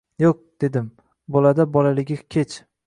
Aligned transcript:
«Yo’q,— 0.21 0.39
dedim,— 0.63 0.87
bolada 1.37 1.69
bolaligi 1.77 2.21
hech 2.25 2.61